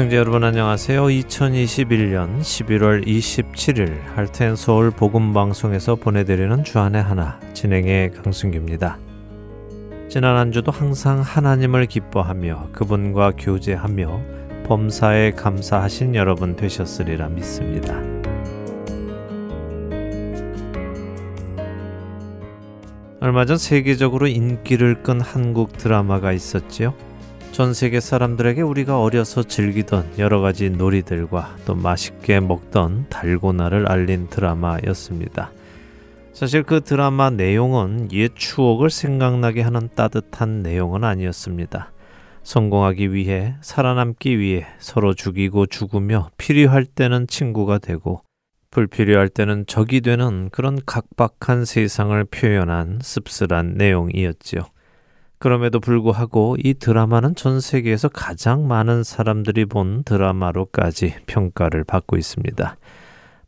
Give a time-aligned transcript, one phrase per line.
[0.00, 1.02] 애청자 여러분 안녕하세요.
[1.02, 8.96] 2021년 11월 27일 할텐 서울 복음 방송에서 보내드리는 주안의 하나 진행의 강승규입니다.
[10.08, 14.22] 지난 한 주도 항상 하나님을 기뻐하며 그분과 교제하며
[14.64, 18.00] 범사에 감사하신 여러분 되셨으리라 믿습니다.
[23.20, 27.09] 얼마 전 세계적으로 인기를 끈 한국 드라마가 있었지요.
[27.52, 35.50] 전 세계 사람들에게 우리가 어려서 즐기던 여러 가지 놀이들과 또 맛있게 먹던 달고나를 알린 드라마였습니다.
[36.32, 41.92] 사실 그 드라마 내용은 옛 추억을 생각나게 하는 따뜻한 내용은 아니었습니다.
[42.44, 48.22] 성공하기 위해 살아남기 위해 서로 죽이고 죽으며 필요할 때는 친구가 되고
[48.70, 54.62] 불필요할 때는 적이 되는 그런 각박한 세상을 표현한 씁쓸한 내용이었지요.
[55.40, 62.76] 그럼에도 불구하고 이 드라마는 전 세계에서 가장 많은 사람들이 본 드라마로까지 평가를 받고 있습니다.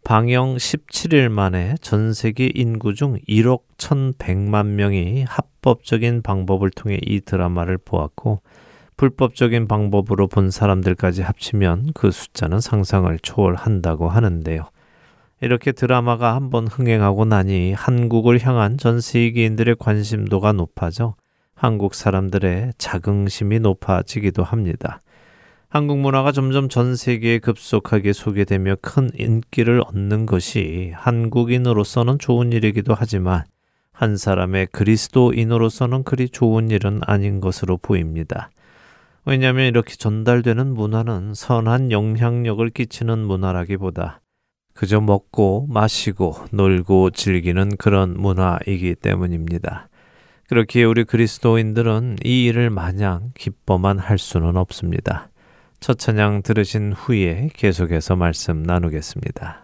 [0.02, 7.76] 방영 17일 만에 전 세계 인구 중 1억 1,100만 명이 합법적인 방법을 통해 이 드라마를
[7.76, 8.40] 보았고
[8.96, 14.70] 불법적인 방법으로 본 사람들까지 합치면 그 숫자는 상상을 초월한다고 하는데요.
[15.42, 21.16] 이렇게 드라마가 한번 흥행하고 나니 한국을 향한 전 세계인들의 관심도가 높아져
[21.62, 25.00] 한국 사람들의 자긍심이 높아지기도 합니다.
[25.68, 33.44] 한국 문화가 점점 전 세계에 급속하게 소개되며 큰 인기를 얻는 것이 한국인으로서는 좋은 일이기도 하지만
[33.92, 38.50] 한 사람의 그리스도인으로서는 그리 좋은 일은 아닌 것으로 보입니다.
[39.24, 44.20] 왜냐하면 이렇게 전달되는 문화는 선한 영향력을 끼치는 문화라기보다
[44.74, 49.90] 그저 먹고 마시고 놀고 즐기는 그런 문화이기 때문입니다.
[50.52, 55.30] 그렇기에 우리 그리스도인들은 이 일을 마냥 기뻐만 할 수는 없습니다.
[55.80, 59.62] 첫 찬양 들으신 후에 계속해서 말씀 나누겠습니다.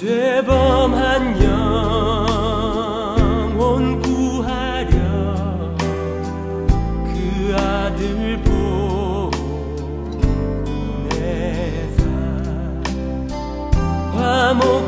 [0.00, 1.36] 죄범한
[3.44, 4.96] 영혼 구하려
[7.04, 8.40] 그 아들
[11.02, 11.20] 보내사
[14.14, 14.79] 화목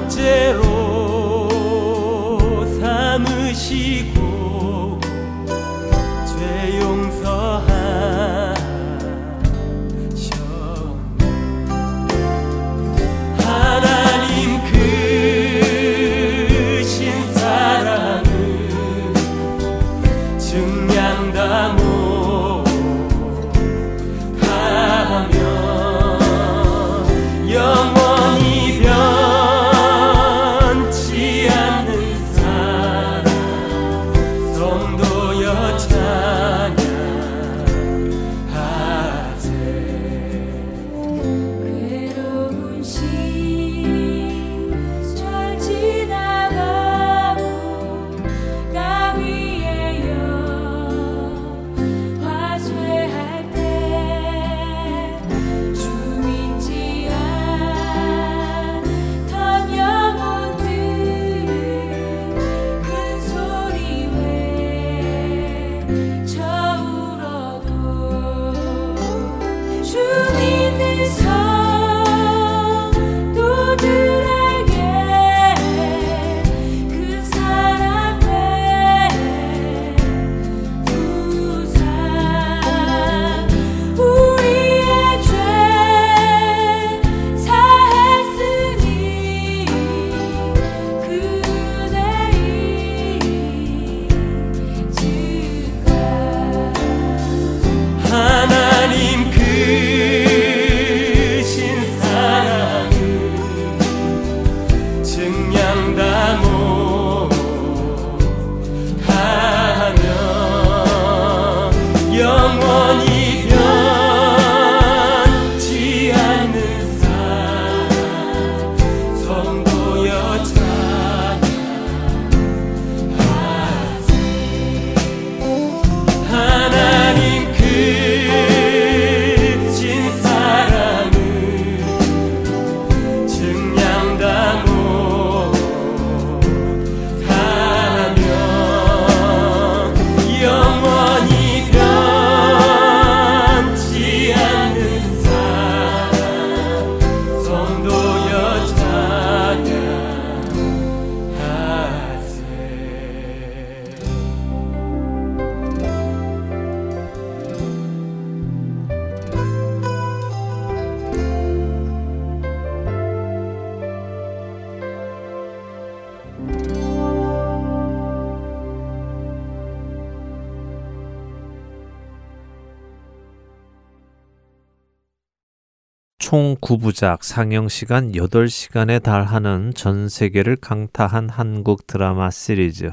[176.33, 182.91] 총 9부작 상영 시간 8시간에 달하는 전 세계를 강타한 한국 드라마 시리즈.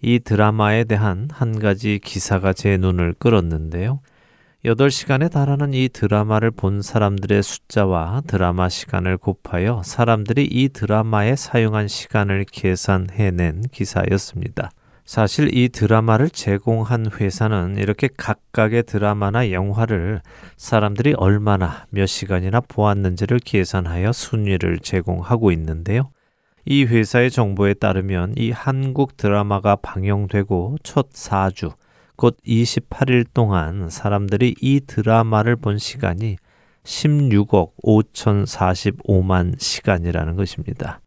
[0.00, 4.00] 이 드라마에 대한 한 가지 기사가 제 눈을 끌었는데요.
[4.64, 12.46] 8시간에 달하는 이 드라마를 본 사람들의 숫자와 드라마 시간을 곱하여 사람들이 이 드라마에 사용한 시간을
[12.50, 14.70] 계산해낸 기사였습니다.
[15.10, 20.20] 사실 이 드라마를 제공한 회사는 이렇게 각각의 드라마나 영화를
[20.56, 26.12] 사람들이 얼마나 몇 시간이나 보았는지를 계산하여 순위를 제공하고 있는데요.
[26.64, 31.72] 이 회사의 정보에 따르면 이 한국 드라마가 방영되고 첫 4주,
[32.14, 36.36] 곧 28일 동안 사람들이 이 드라마를 본 시간이
[36.84, 41.00] 16억 5,045만 시간이라는 것입니다.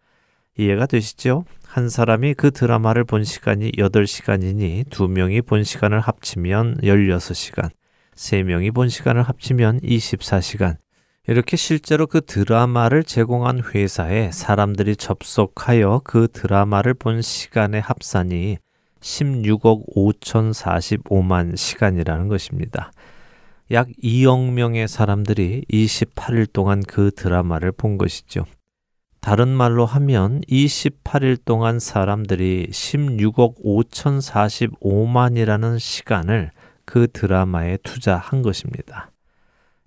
[0.57, 1.45] 이해가 되시죠?
[1.73, 7.71] 한 사람이 그 드라마를 본 시간이 8시간이니 두 명이 본 시간을 합치면 16시간,
[8.13, 10.75] 세 명이 본 시간을 합치면 24시간.
[11.25, 18.59] 이렇게 실제로 그 드라마를 제공한 회사에 사람들이 접속하여 그 드라마를 본 시간의 합산이
[18.99, 22.91] 16억 5,045만 시간이라는 것입니다.
[23.71, 28.45] 약 2억 명의 사람들이 28일 동안 그 드라마를 본 것이죠.
[29.23, 36.51] 다른 말로 하면 28일 동안 사람들이 16억 5,045만이라는 시간을
[36.83, 39.11] 그 드라마에 투자한 것입니다.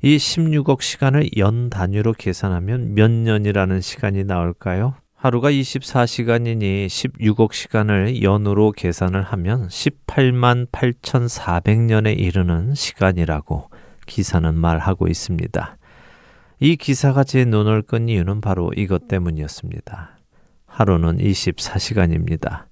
[0.02, 4.94] 이 16억 시간을 연 단위로 계산하면 몇 년이라는 시간이 나올까요?
[5.14, 13.68] 하루가 24시간이니 16억 시간을 연으로 계산을 하면 18만 8,400년에 이르는 시간이라고
[14.06, 15.76] 기사는 말하고 있습니다.
[16.58, 20.16] 이 기사가 제 눈을 끈 이유는 바로 이것 때문이었습니다.
[20.64, 22.64] 하루는 24시간입니다.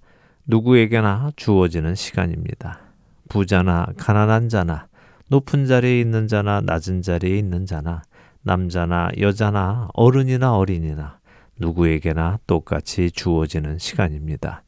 [0.47, 2.81] 누구에게나 주어지는 시간입니다.
[3.29, 4.87] 부자나 가난한 자나
[5.29, 8.01] 높은 자리에 있는 자나 낮은 자리에 있는 자나
[8.41, 11.19] 남자나 여자나 어른이나 어린이나
[11.59, 14.63] 누구에게나 똑같이 주어지는 시간입니다.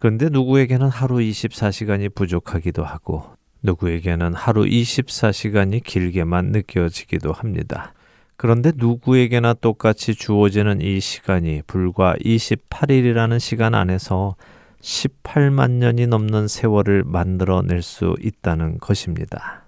[0.00, 3.26] 그런데 누구에게는 하루 24시간이 부족하기도 하고
[3.62, 7.94] 누구에게는 하루 24시간이 길게만 느껴지기도 합니다.
[8.40, 14.34] 그런데 누구에게나 똑같이 주어지는 이 시간이 불과 28일이라는 시간 안에서
[14.80, 19.59] 18만 년이 넘는 세월을 만들어낼 수 있다는 것입니다.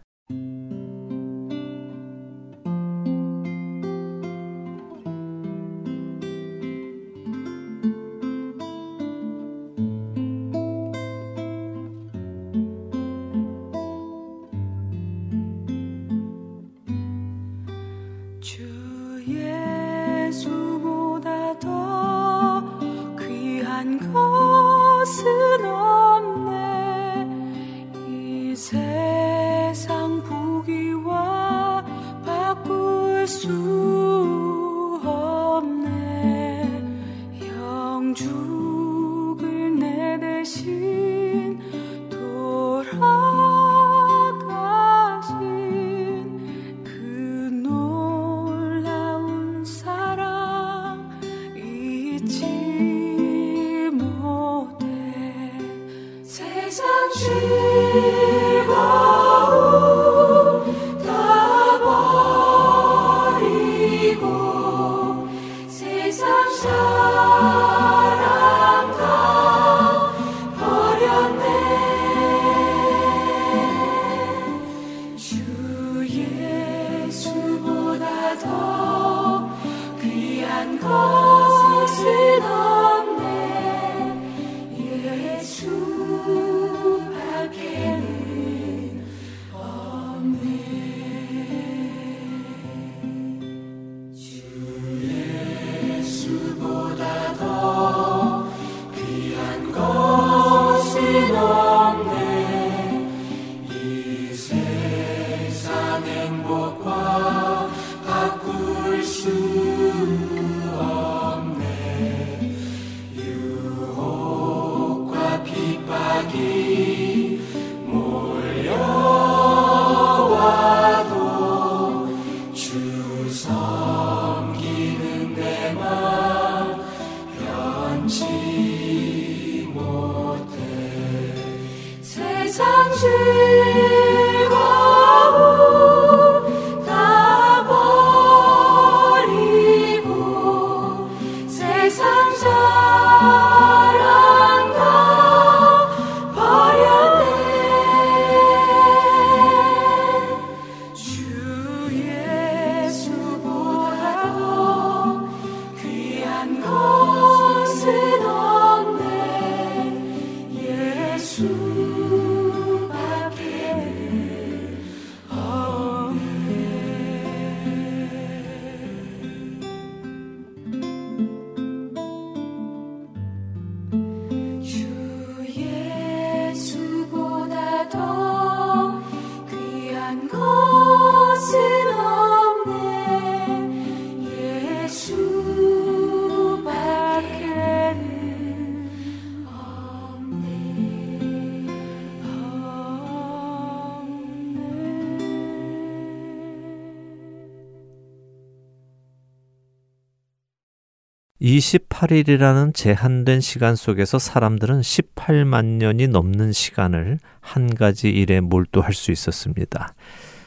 [201.53, 209.93] 28일이라는 제한된 시간 속에서 사람들은 18만 년이 넘는 시간을 한 가지 일에 몰두할 수 있었습니다.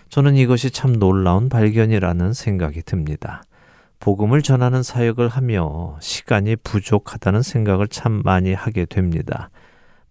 [0.09, 3.43] 저는 이것이 참 놀라운 발견이라는 생각이 듭니다.
[3.99, 9.51] 복음을 전하는 사역을 하며 시간이 부족하다는 생각을 참 많이 하게 됩니다.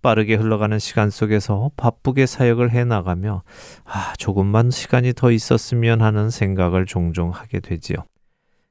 [0.01, 3.43] 빠르게 흘러가는 시간 속에서 바쁘게 사역을 해 나가며
[3.85, 7.97] 아, 조금만 시간이 더 있었으면 하는 생각을 종종 하게 되지요.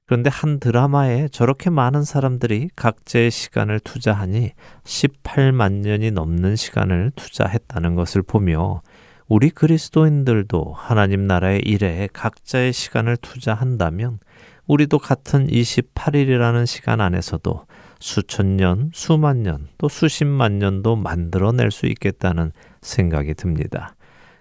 [0.05, 4.51] 그런데 한 드라마에 저렇게 많은 사람들이 각자의 시간을 투자하니
[4.83, 8.81] 18만 년이 넘는 시간을 투자했다는 것을 보며
[9.27, 14.19] 우리 그리스도인들도 하나님 나라의 일에 각자의 시간을 투자한다면
[14.67, 17.65] 우리도 같은 28일이라는 시간 안에서도
[17.99, 23.95] 수천 년, 수만 년, 또 수십만 년도 만들어낼 수 있겠다는 생각이 듭니다.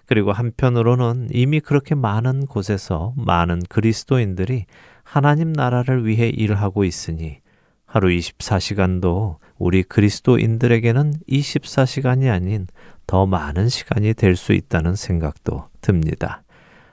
[0.05, 4.65] 그리고 한편으로는 이미 그렇게 많은 곳에서 많은 그리스도인들이
[5.13, 7.37] 하나님 나라를 위해 일하고 있으니
[7.85, 12.65] 하루 24시간도 우리 그리스도인들에게는 24시간이 아닌
[13.05, 16.41] 더 많은 시간이 될 수 있다는 생각도 듭니다.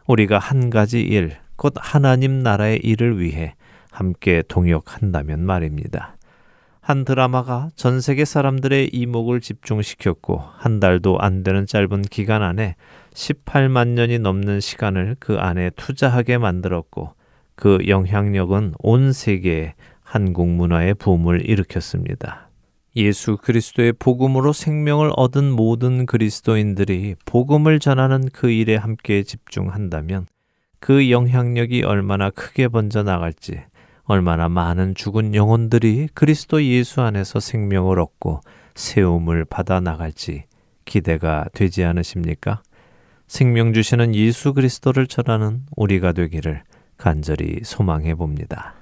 [0.07, 3.55] 우리가 한 가지 일, 곧 하나님 나라의 일을 위해
[3.91, 6.19] 함께 동역한다면 말입니다.
[6.83, 12.77] 한 드라마가 전 세계 사람들의 이목을 집중시켰고 한 달도 안 되는 짧은 기간 안에
[13.15, 17.15] 18만 년이 넘는 시간을 그 안에 투자하게 만들었고
[17.61, 22.49] 그 영향력은 온 세계에 한국 문화의 붐을 일으켰습니다.
[22.97, 30.27] 예수 그리스도의 복음으로 생명을 얻은 모든 그리스도인들이 복음을 전하는 그 일에 함께 집중한다면
[30.81, 33.61] 그 영향력이 얼마나 크게 번져 나갈지,
[34.05, 38.41] 얼마나 많은 죽은 영혼들이 그리스도 예수 안에서 생명을 얻고
[38.75, 40.45] 세움을 받아 나갈지
[40.87, 42.63] 기대가 되지 않으십니까?
[43.29, 46.63] 생명 주시는 예수 그리스도를 전하는 우리가 되기를
[47.01, 48.80] 간절히 소망해 봅니다.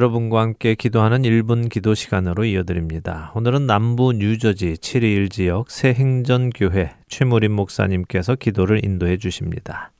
[0.00, 3.32] 여러분과 함께 기도하는 1분 기도 시간으로 이어드립니다.
[3.34, 9.92] 오늘은 남부 뉴저지 721 지역 새행전교회 최무림 목사님께서 기도를 인도해 주십니다.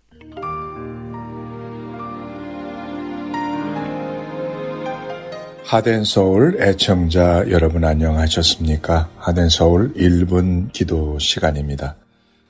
[5.64, 9.10] 하덴 서울 애청자 여러분 안녕하셨습니까?
[9.18, 11.96] 하덴 서울 1분 기도 시간입니다.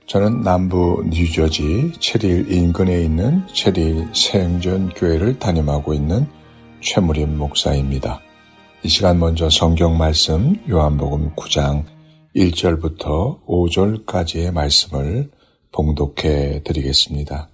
[0.07, 6.27] 저는 남부 뉴저지 체릴 인근에 있는 체릴 생전 교회를 담임하고 있는
[6.83, 8.21] 최무림 목사입니다.
[8.83, 11.85] 이 시간 먼저 성경 말씀 요한복음 9장
[12.35, 15.31] 1절부터 5절까지의 말씀을
[15.73, 17.51] 봉독해 드리겠습니다.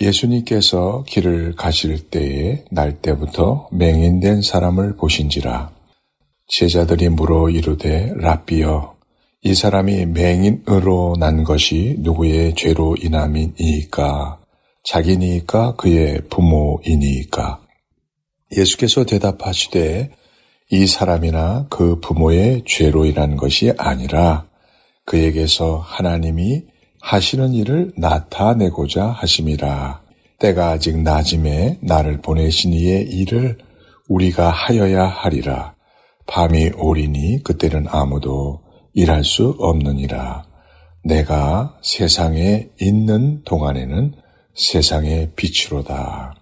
[0.00, 5.70] 예수님께서 길을 가실 때에 날 때부터 맹인된 사람을 보신지라
[6.48, 8.96] 제자들이 물어 이르되 라비여
[9.42, 14.40] 이 사람이 맹인으로 난 것이 누구의 죄로 인함이니까
[14.84, 17.65] 자기니까 그의 부모이니까
[18.54, 20.10] 예수께서 대답하시되
[20.70, 24.46] 이 사람이나 그 부모의 죄로 인한 것이 아니라
[25.04, 26.64] 그에게서 하나님이
[27.00, 30.02] 하시는 일을 나타내고자 하심이라.
[30.38, 33.58] 때가 아직 낮음에 나를 보내신 이의 일을
[34.08, 35.74] 우리가 하여야 하리라.
[36.26, 38.60] 밤이 오리니 그때는 아무도
[38.92, 40.44] 일할 수 없느니라.
[41.04, 44.14] 내가 세상에 있는 동안에는
[44.54, 46.34] 세상의 빛이로다.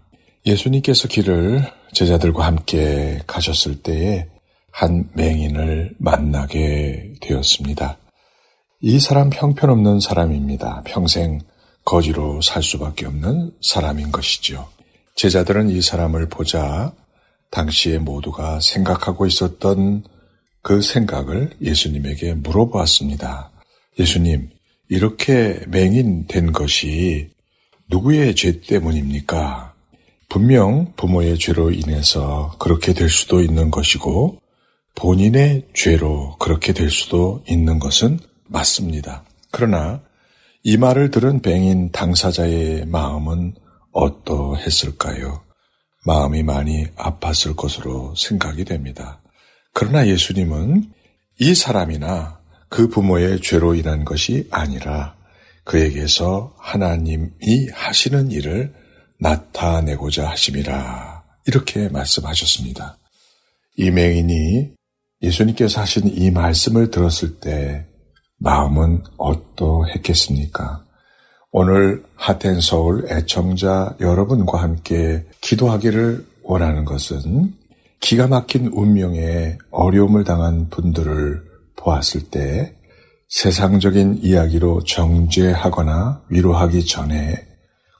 [0.46, 1.64] 예수님께서 길을
[1.94, 4.26] 제자들과 함께 가셨을 때에
[4.70, 7.96] 한 맹인을 만나게 되었습니다.
[8.80, 10.82] 이 사람 형편없는 사람입니다.
[10.84, 11.40] 평생
[11.84, 14.68] 거지로 살 수밖에 없는 사람인 것이죠.
[15.14, 16.92] 제자들은 이 사람을 보자
[17.50, 20.04] 당시에 모두가 생각하고 있었던
[20.62, 23.52] 그 생각을 예수님에게 물어보았습니다.
[23.98, 24.50] 예수님,
[24.88, 27.30] 이렇게 맹인 된 것이
[27.88, 29.73] 누구의 죄 때문입니까?
[30.28, 34.40] 분명 부모의 죄로 인해서 그렇게 될 수도 있는 것이고
[34.94, 39.24] 본인의 죄로 그렇게 될 수도 있는 것은 맞습니다.
[39.50, 40.00] 그러나
[40.62, 43.54] 이 말을 들은 뱅인 당사자의 마음은
[43.92, 45.42] 어떠했을까요?
[46.06, 49.20] 마음이 많이 아팠을 것으로 생각이 됩니다.
[49.72, 50.92] 그러나 예수님은
[51.40, 55.16] 이 사람이나 그 부모의 죄로 인한 것이 아니라
[55.64, 58.74] 그에게서 하나님이 하시는 일을
[59.20, 61.24] 나타내고자 하심이라.
[61.46, 62.98] 이렇게 말씀하셨습니다.
[63.76, 64.70] 이 맹인이
[65.22, 67.86] 예수님께서 하신 이 말씀을 들었을 때
[68.38, 70.84] 마음은 어떠했겠습니까?
[71.50, 77.54] 오늘 하텐 서울 애청자 여러분과 함께 기도하기를 원하는 것은
[78.00, 81.42] 기가 막힌 운명에 어려움을 당한 분들을
[81.76, 82.74] 보았을 때
[83.28, 87.53] 세상적인 이야기로 정죄하거나 위로하기 전에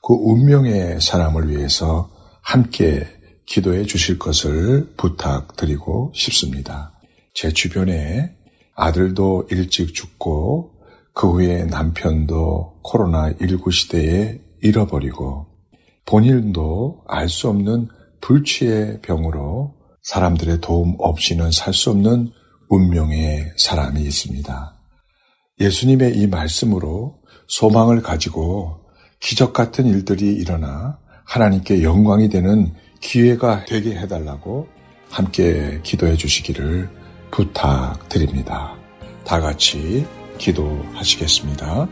[0.07, 2.11] 그 운명의 사람을 위해서
[2.43, 3.07] 함께
[3.47, 6.93] 기도해 주실 것을 부탁드리고 싶습니다.
[7.33, 8.37] 제 주변에
[8.75, 10.73] 아들도 일찍 죽고
[11.15, 15.47] 그 후에 남편도 코로나19 시대에 잃어버리고
[16.05, 17.89] 본인도 알 수 없는
[18.21, 22.31] 불치의 병으로 사람들의 도움 없이는 살 수 없는
[22.69, 24.75] 운명의 사람이 있습니다.
[25.61, 28.84] 예수님의 이 말씀으로 소망을 가지고
[29.25, 34.69] 기적 같은 일들이 일어나 하나님께 영광이 되는 기회가 되게 해달라고
[35.09, 36.91] 함께 기도해 주시기를
[37.31, 38.75] 부탁드립니다.
[39.25, 40.07] 다 같이
[40.37, 41.89] 기도하시겠습니다.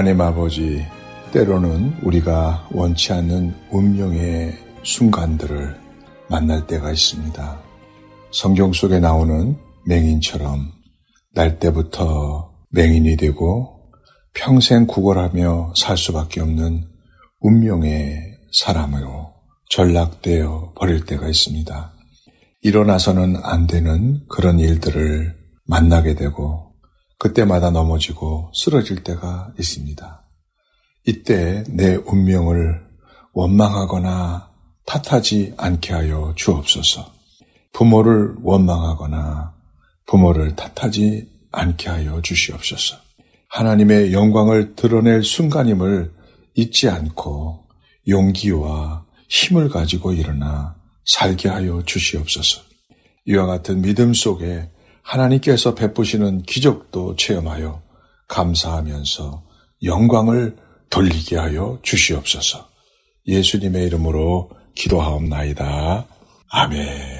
[0.00, 0.82] 하나님 아버지,
[1.30, 5.78] 때로는 우리가 원치 않는 운명의 순간들을
[6.30, 7.60] 만날 때가 있습니다.
[8.32, 10.72] 성경 속에 나오는 맹인처럼
[11.34, 13.90] 날 때부터 맹인이 되고
[14.32, 16.88] 평생 구걸하며 살 수밖에 없는
[17.40, 19.34] 운명의 사람으로
[19.68, 21.92] 전락되어 버릴 때가 있습니다.
[22.62, 25.36] 일어나서는 안 되는 그런 일들을
[25.66, 26.69] 만나게 되고
[27.20, 30.24] 그때마다 넘어지고 쓰러질 때가 있습니다.
[31.06, 32.80] 이때 내 운명을
[33.34, 34.50] 원망하거나
[34.86, 37.12] 탓하지 않게 하여 주옵소서.
[37.74, 39.54] 부모를 원망하거나
[40.06, 42.96] 부모를 탓하지 않게 하여 주시옵소서.
[43.48, 46.12] 하나님의 영광을 드러낼 순간임을
[46.54, 47.66] 잊지 않고
[48.08, 52.62] 용기와 힘을 가지고 일어나 살게 하여 주시옵소서.
[53.26, 54.70] 이와 같은 믿음 속에
[55.02, 57.82] 하나님께서 베푸시는 기적도 체험하여
[58.28, 59.42] 감사하면서
[59.84, 60.56] 영광을
[60.90, 62.68] 돌리게 하여 주시옵소서.
[63.26, 66.06] 예수님의 이름으로 기도하옵나이다.
[66.50, 67.19] 아멘.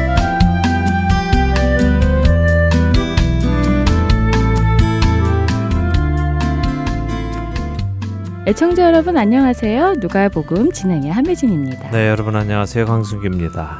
[8.47, 9.97] 애청자 여러분 안녕하세요.
[9.99, 11.91] 누가 복음 진행의 함혜진입니다.
[11.91, 12.85] 네, 여러분 안녕하세요.
[12.85, 13.77] 강승규입니다.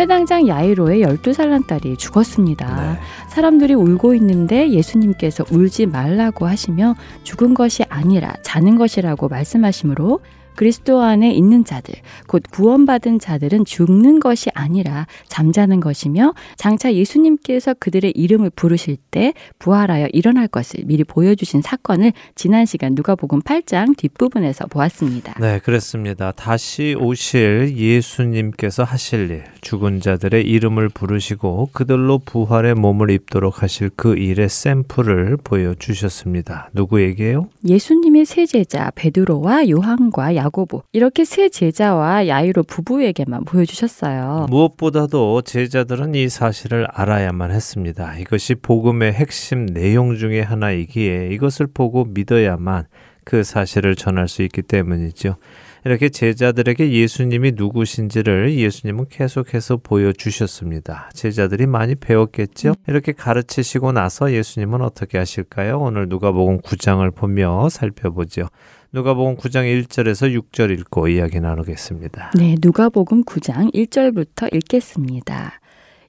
[0.00, 2.94] 회당장 야이로의 12살 난 딸이 죽었습니다.
[2.94, 3.00] 네.
[3.28, 10.18] 사람들이 울고 있는데 예수님께서 울지 말라고 하시며 죽은 것이 아니라 자는 것이라고 말씀하시므로
[10.54, 11.94] 그리스도 안에 있는 자들,
[12.26, 20.08] 곧 구원받은 자들은 죽는 것이 아니라 잠자는 것이며 장차 예수님께서 그들의 이름을 부르실 때 부활하여
[20.12, 25.34] 일어날 것을 미리 보여주신 사건을 지난 시간 누가복음 8장 뒷부분에서 보았습니다.
[25.40, 26.32] 네, 그렇습니다.
[26.32, 34.16] 다시 오실 예수님께서 하실 일, 죽은 자들의 이름을 부르시고 그들로 부활의 몸을 입도록 하실 그
[34.16, 36.70] 일의 샘플을 보여주셨습니다.
[36.72, 37.48] 누구에게요?
[37.66, 44.46] 예수님의 세 제자 베드로와 요한과 야고보 이렇게 세 제자와 야이로 부부에게만 보여주셨어요.
[44.48, 48.18] 무엇보다도 제자들은 이 사실을 알아야만 했습니다.
[48.18, 52.86] 이것이 복음의 핵심 내용 중의 하나이기에 이것을 보고 믿어야만
[53.24, 55.36] 그 사실을 전할 수 있기 때문이죠.
[55.84, 61.10] 이렇게 제자들에게 예수님이 누구신지를 예수님은 계속해서 보여주셨습니다.
[61.14, 62.74] 제자들이 많이 배웠겠죠?
[62.86, 65.78] 이렇게 가르치시고 나서 예수님은 어떻게 하실까요?
[65.78, 68.48] 오늘 누가복음 9장을 보며 살펴보죠.
[68.92, 72.32] 누가복음 9장 1절에서 6절 읽고 이야기 나누겠습니다.
[72.36, 75.60] 네, 누가복음 9장 1절부터 읽겠습니다.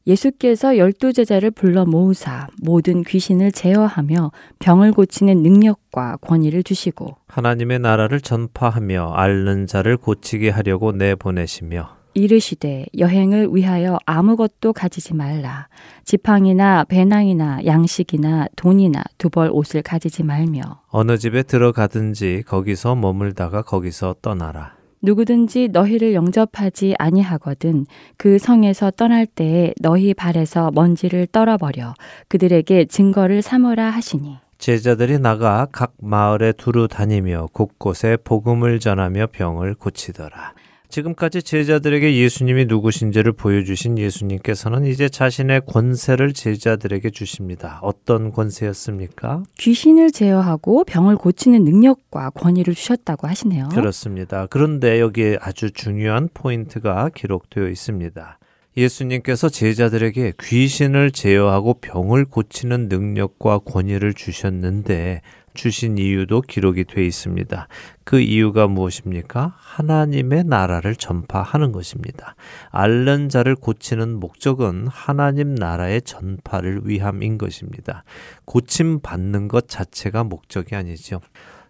[0.07, 8.19] 예수께서 열두 제자를 불러 모으사 모든 귀신을 제어하며 병을 고치는 능력과 권위를 주시고 하나님의 나라를
[8.19, 15.67] 전파하며 앓는 자를 고치게 하려고 내보내시며 이르시되 여행을 위하여 아무것도 가지지 말라
[16.03, 24.75] 지팡이나 배낭이나 양식이나 돈이나 두벌 옷을 가지지 말며 어느 집에 들어가든지 거기서 머물다가 거기서 떠나라.
[25.01, 27.85] 누구든지 너희를 영접하지 아니하거든
[28.17, 31.95] 그 성에서 떠날 때에 너희 발에서 먼지를 떨어버려
[32.27, 40.53] 그들에게 증거를 삼으라 하시니 제자들이 나가 각 마을에 두루 다니며 곳곳에 복음을 전하며 병을 고치더라.
[40.91, 47.79] 지금까지 제자들에게 예수님이 누구신지를 보여주신 예수님께서는 이제 자신의 권세를 제자들에게 주십니다.
[47.81, 49.43] 어떤 권세였습니까?
[49.57, 53.69] 귀신을 제어하고 병을 고치는 능력과 권위를 주셨다고 하시네요.
[53.69, 54.45] 그렇습니다.
[54.49, 58.37] 그런데 여기에 아주 중요한 포인트가 기록되어 있습니다.
[58.77, 65.21] 예수님께서 제자들에게 귀신을 제어하고 병을 고치는 능력과 권위를 주셨는데
[65.53, 67.67] 주신 이유도 기록이 되어 있습니다.
[68.03, 69.53] 그 이유가 무엇입니까?
[69.57, 72.35] 하나님의 나라를 전파하는 것입니다.
[72.69, 78.03] 앓는 자를 고치는 목적은 하나님 나라의 전파를 위함인 것입니다.
[78.45, 81.21] 고침 받는 것 자체가 목적이 아니죠.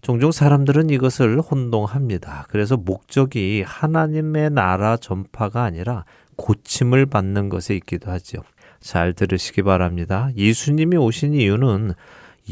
[0.02, 2.48] 종종 사람들은 이것을 혼동합니다.
[2.50, 6.06] 그래서 목적이 하나님의 나라 전파가 아니라
[6.38, 8.41] 고침을 받는 것에 있기도 하죠.
[8.80, 10.30] 잘 들으시기 바랍니다.
[10.36, 11.94] 예수님이 오신 이유는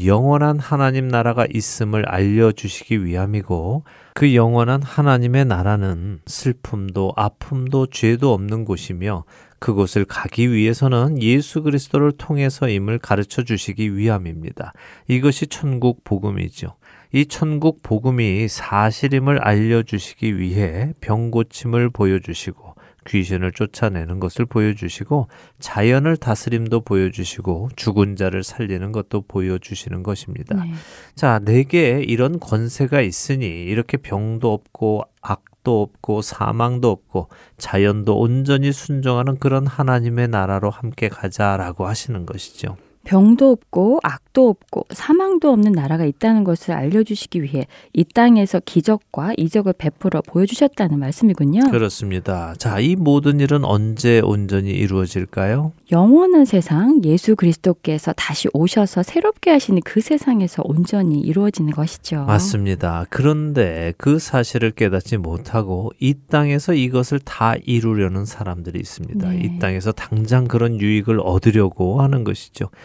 [0.04, 3.84] 영원한 하나님 나라가 있음을 알려주시기 위함이고
[4.14, 9.24] 그 영원한 하나님의 나라는 슬픔도 아픔도 죄도 없는 곳이며
[9.58, 14.72] 그곳을 가기 위해서는 예수 그리스도를 통해서임을 가르쳐 주시기 위함입니다.
[15.06, 16.76] 이것이 천국 복음이죠.
[17.12, 22.69] 이 천국 복음이 사실임을 알려주시기 위해 병고침을 보여주시고
[23.10, 30.64] 귀신을 쫓아내는 것을 보여주시고 자연을 다스림도 보여주시고 죽은 자를 살리는 것도 보여주시는 것입니다.
[30.64, 30.72] 네.
[31.14, 38.72] 자, 내게 이런 권세가 있으니 이렇게 병도 없고 악 도 없고 사망도 없고 자연도 온전히
[38.72, 42.76] 순종하는 그런 하나님의 나라로 함께 가자라고 하시는 것이죠.
[43.04, 49.72] 병도 없고 악도 없고 사망도 없는 나라가 있다는 것을 알려주시기 위해 이 땅에서 기적과 이적을
[49.72, 51.70] 베풀어 보여주셨다는 말씀이군요.
[51.70, 52.54] 그렇습니다.
[52.58, 55.72] 자, 이 모든 일은 언제 온전히 이루어질까요?
[55.90, 62.24] 영원한 세상 예수 그리스도께서 다시 오셔서 새롭게 하시는 그 세상에서 온전히 이루어지는 것이죠.
[62.24, 63.06] 맞습니다.
[63.10, 69.28] 그런데 그 사실을 깨닫지 못하고 이 땅에서 이것을 다 이루려는 사람들이 있습니다.
[69.30, 69.40] 네.
[69.42, 72.68] 이 땅에서 당장 그런 유익을 얻으려고 하는 것이죠.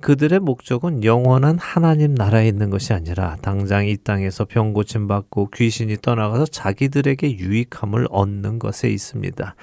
[0.00, 5.98] 그들의 목적은 영원한 하나님 나라에 있는 것이 아니라 당장 이 땅에서 병 고침 받고 귀신이
[5.98, 9.54] 떠나가서 자기들에게 유익함을 얻는 것에 있습니다.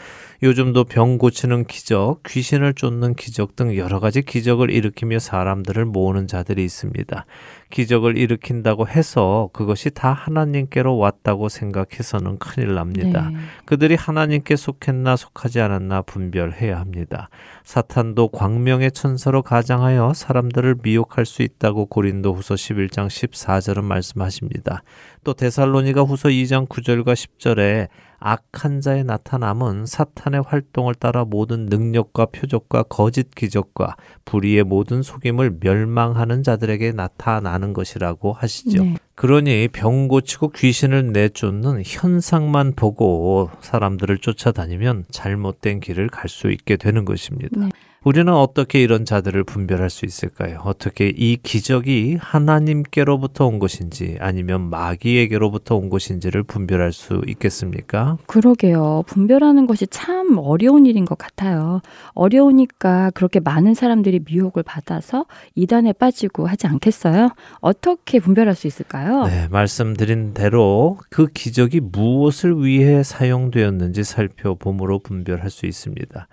[0.43, 6.63] 요즘도 병 고치는 기적, 귀신을 쫓는 기적 등 여러 가지 기적을 일으키며 사람들을 모으는 자들이
[6.63, 7.25] 있습니다.
[7.69, 13.29] 기적을 일으킨다고 해서 그것이 다 하나님께로 왔다고 생각해서는 큰일 납니다.
[13.29, 13.37] 네.
[13.65, 17.29] 그들이 하나님께 속했나 속하지 않았나 분별해야 합니다.
[17.63, 24.83] 사탄도 광명의 천사로 가장하여 사람들을 미혹할 수 있다고 고린도 후서 11장 14절은 말씀하십니다.
[25.23, 27.87] 또 데살로니가 후서 2장 9절과 10절에
[28.19, 36.43] 악한 자의 나타남은 사탄의 활동을 따라 모든 능력과 표적과 거짓 기적과 불의의 모든 속임을 멸망하는
[36.43, 38.83] 자들에게 나타나는 것이라고 하시죠.
[38.83, 38.95] 네.
[39.15, 47.05] 그러니 병 고치고 귀신을 내쫓는 현상만 보고 사람들을 쫓아다니면 잘못된 길을 갈 수 있게 되는
[47.05, 47.57] 것입니다.
[47.57, 47.69] 네.
[48.03, 50.61] 우리는 어떻게 이런 자들을 분별할 수 있을까요?
[50.63, 58.17] 어떻게 이 기적이 하나님께로부터 온 것인지 아니면 마귀에게로부터 온 것인지를 분별할 수 있겠습니까?
[58.27, 59.03] 그러게요.
[59.07, 61.81] 분별하는 것이 참 어려운 일인 것 같아요.
[62.13, 67.29] 어려우니까 그렇게 많은 사람들이 미혹을 받아서 이단에 빠지고 하지 않겠어요?
[67.59, 69.25] 어떻게 분별할 수 있을까요?
[69.25, 76.27] 네, 말씀드린 대로 그 기적이 무엇을 위해 사용되었는지 살펴봄으로 분별할 수 있습니다.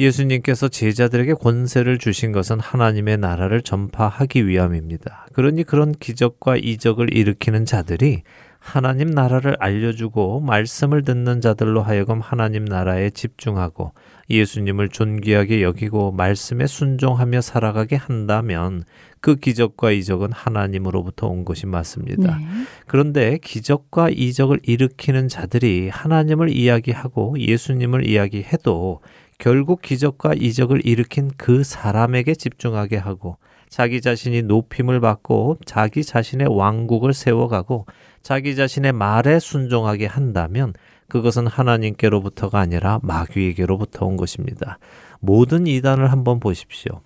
[0.00, 5.26] 예수님께서 제자들에게 권세를 주신 것은 하나님의 나라를 전파하기 위함입니다.
[5.34, 8.22] 그러니 그런 기적과 이적을 일으키는 자들이
[8.58, 13.92] 하나님 나라를 알려주고 말씀을 듣는 자들로 하여금 하나님 나라에 집중하고
[14.28, 18.84] 예수님을 존귀하게 여기고 말씀에 순종하며 살아가게 한다면
[19.20, 22.38] 그 기적과 이적은 하나님으로부터 온 것이 맞습니다.
[22.38, 22.44] 네.
[22.86, 29.00] 그런데 기적과 이적을 일으키는 자들이 하나님을 이야기하고 예수님을 이야기해도
[29.40, 33.38] 결국 기적과 이적을 일으킨 그 사람에게 집중하게 하고
[33.70, 37.86] 자기 자신이 높임을 받고 자기 자신의 왕국을 세워가고
[38.22, 40.74] 자기 자신의 말에 순종하게 한다면
[41.08, 44.78] 그것은 하나님께로부터가 아니라 마귀에게로부터 온 것입니다.
[45.20, 47.00] 모든 이단을 한번 보십시오.